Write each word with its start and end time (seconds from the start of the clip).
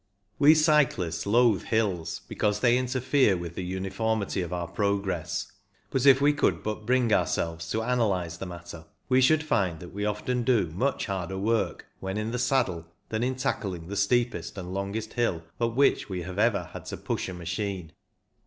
We 0.39 0.55
cyclists 0.55 1.27
loathe 1.27 1.65
hills 1.65 2.21
because 2.27 2.59
they 2.61 2.75
interfere 2.75 3.37
with 3.37 3.53
the 3.53 3.63
uni 3.63 3.91
formity 3.91 4.43
of 4.43 4.51
our 4.51 4.67
progress; 4.67 5.51
but 5.91 6.07
if 6.07 6.19
we 6.19 6.33
could 6.33 6.63
but 6.63 6.87
bring 6.87 7.13
ourselves 7.13 7.69
to 7.69 7.83
analyze 7.83 8.39
the 8.39 8.47
matter, 8.47 8.85
we 9.09 9.21
should 9.21 9.43
find 9.43 9.79
that 9.79 9.93
we 9.93 10.03
often 10.03 10.41
do 10.41 10.71
much 10.71 11.05
harder 11.05 11.37
work 11.37 11.85
when 11.99 12.17
in 12.17 12.31
the 12.31 12.39
saddle 12.39 12.87
than 13.09 13.21
in 13.21 13.35
tackling 13.35 13.89
the 13.89 13.95
steepest 13.95 14.57
and 14.57 14.73
longest 14.73 15.13
hill 15.13 15.43
up 15.59 15.75
which 15.75 16.09
we 16.09 16.23
have 16.23 16.39
ever 16.39 16.69
had 16.73 16.85
to 16.85 16.97
push 16.97 17.29
a 17.29 17.33
machine. 17.35 17.91